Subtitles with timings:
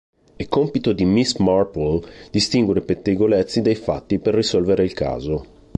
[0.35, 2.01] È compito di Miss Marple
[2.31, 5.45] distinguere i pettegolezzi dai fatti per risolvere il caso.